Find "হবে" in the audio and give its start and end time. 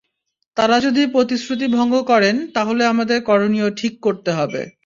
4.31-4.61